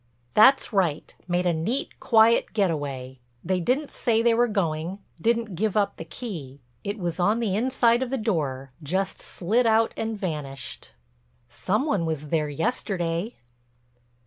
"That's 0.33 0.73
right—made 0.73 1.45
a 1.45 1.53
neat, 1.53 1.99
quiet 1.99 2.53
get 2.53 2.71
away. 2.71 3.19
They 3.43 3.59
didn't 3.59 3.91
say 3.91 4.23
they 4.23 4.33
were 4.33 4.47
going, 4.47 4.97
didn't 5.21 5.53
give 5.53 5.77
up 5.77 5.97
the 5.97 6.05
key—it 6.05 6.97
was 6.97 7.19
on 7.19 7.39
the 7.39 7.55
inside 7.55 8.01
of 8.01 8.09
the 8.09 8.17
door. 8.17 8.71
Just 8.81 9.21
slid 9.21 9.67
out 9.67 9.93
and 9.95 10.17
vanished." 10.17 10.93
"Some 11.49 11.85
one 11.85 12.03
was 12.07 12.29
there 12.29 12.49
yesterday." 12.49 13.35